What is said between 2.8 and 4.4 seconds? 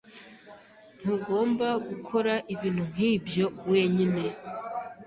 nkibyo wenyine.